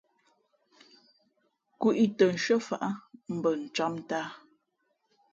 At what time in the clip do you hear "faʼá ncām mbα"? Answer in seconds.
2.67-3.49